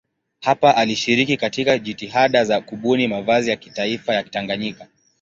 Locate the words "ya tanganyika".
4.13-4.87